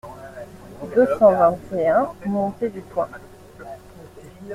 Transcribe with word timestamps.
deux 0.95 1.05
cent 1.19 1.31
vingt 1.31 1.57
et 1.77 1.87
un 1.87 2.07
montée 2.25 2.69
du 2.69 2.81
Coin 2.81 3.07